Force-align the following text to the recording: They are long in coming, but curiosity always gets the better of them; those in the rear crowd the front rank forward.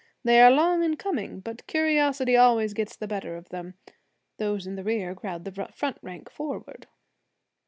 They 0.23 0.41
are 0.41 0.49
long 0.49 0.83
in 0.83 0.95
coming, 0.97 1.41
but 1.41 1.67
curiosity 1.67 2.35
always 2.35 2.73
gets 2.73 2.95
the 2.95 3.05
better 3.07 3.37
of 3.37 3.49
them; 3.49 3.75
those 4.37 4.65
in 4.65 4.73
the 4.75 4.83
rear 4.83 5.13
crowd 5.13 5.45
the 5.45 5.69
front 5.75 5.99
rank 6.01 6.27
forward. 6.31 6.87